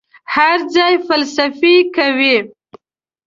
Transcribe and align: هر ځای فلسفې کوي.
هر 0.33 0.57
ځای 0.75 0.93
فلسفې 1.07 1.75
کوي. 1.95 2.37